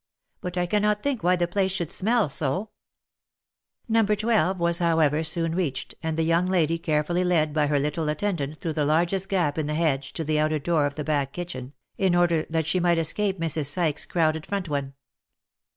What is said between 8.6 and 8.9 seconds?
the